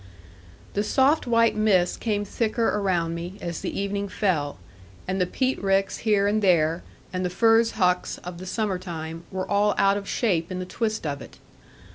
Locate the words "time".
8.79-9.25